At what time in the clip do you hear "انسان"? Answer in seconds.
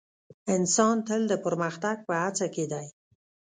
0.55-0.95